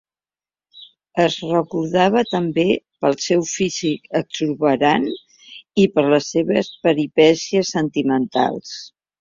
És 1.23 1.35
recordada 1.49 2.23
també 2.31 2.65
pel 3.05 3.17
seu 3.27 3.45
físic 3.51 4.09
exuberant, 4.21 5.05
i 5.85 5.87
per 5.99 6.07
les 6.15 6.31
seves 6.37 6.73
peripècies 6.89 7.75
sentimentals. 7.79 8.77